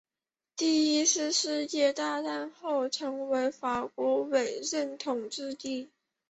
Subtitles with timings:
[0.57, 5.91] 第一次世界大战后成为法国委任统治地。